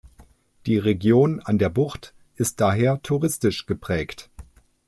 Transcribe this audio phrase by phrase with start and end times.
[0.65, 4.31] Die Region an der Bucht ist daher touristisch geprägt.